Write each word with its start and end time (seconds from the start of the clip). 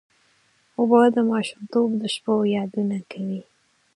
اوبه 0.77 0.99
د 1.15 1.17
ماشومتوب 1.31 1.89
د 2.01 2.03
شپو 2.13 2.35
یادونه 2.57 2.97
کوي. 3.11 3.41